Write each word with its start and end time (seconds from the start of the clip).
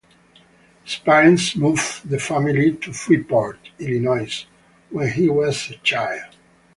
His 0.83 0.95
parents 0.95 1.55
moved 1.55 2.09
the 2.09 2.17
family 2.17 2.71
to 2.75 2.91
Freeport, 2.91 3.59
Illinois 3.77 4.47
when 4.89 5.11
he 5.11 5.29
was 5.29 5.69
a 5.69 5.75
child. 5.77 6.35